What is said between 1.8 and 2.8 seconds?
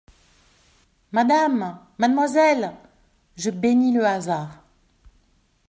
mademoiselle!…